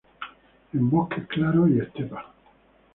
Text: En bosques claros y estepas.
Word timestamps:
En 0.73 0.81
bosques 0.89 1.27
claros 1.27 1.69
y 1.69 1.77
estepas. 1.77 2.25